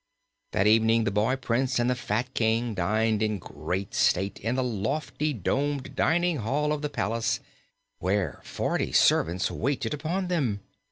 [0.49, 4.63] That evening the boy Prince and the fat King dined in great state in the
[4.63, 7.39] lofty domed dining hall of the palace,
[7.99, 10.61] where forty servants waited upon them.